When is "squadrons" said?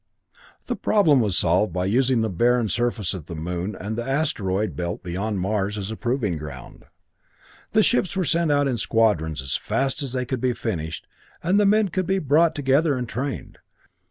8.79-9.43